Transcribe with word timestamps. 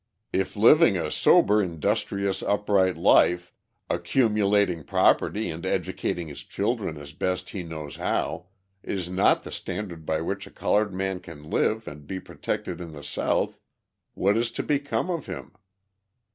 If 0.33 0.55
living 0.55 0.97
a 0.97 1.11
sober, 1.11 1.61
industrious, 1.61 2.41
upright 2.41 2.97
life, 2.97 3.53
accumulating 3.87 4.83
property 4.83 5.47
and 5.51 5.63
educating 5.63 6.27
his 6.27 6.41
children 6.41 6.97
as 6.97 7.13
best 7.13 7.51
he 7.51 7.61
knows 7.61 7.97
how, 7.97 8.47
is 8.81 9.09
not 9.11 9.43
the 9.43 9.51
standard 9.51 10.03
by 10.03 10.19
which 10.21 10.47
a 10.47 10.49
coloured 10.49 10.91
man 10.91 11.19
can 11.19 11.51
live 11.51 11.87
and 11.87 12.07
be 12.07 12.19
protected 12.19 12.81
in 12.81 12.93
the 12.93 13.03
South, 13.03 13.59
what 14.15 14.35
is 14.35 14.49
to 14.53 14.63
become 14.63 15.11
of 15.11 15.27
him? 15.27 15.51